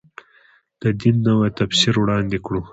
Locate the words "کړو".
2.45-2.61